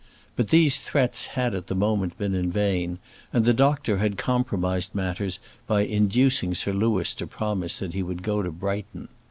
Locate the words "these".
0.47-0.79